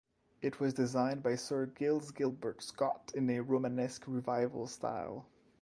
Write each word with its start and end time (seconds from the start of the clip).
It 0.41 0.59
was 0.59 0.73
designed 0.73 1.21
by 1.21 1.35
Sir 1.35 1.67
Giles 1.67 2.09
Gilbert 2.09 2.63
Scott 2.63 3.11
in 3.13 3.29
a 3.29 3.41
Romanesque 3.41 4.05
Revival 4.07 4.65
style. 4.65 5.27